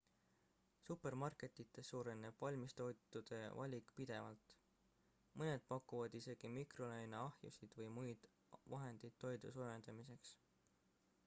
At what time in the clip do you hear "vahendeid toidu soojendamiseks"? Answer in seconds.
8.77-10.37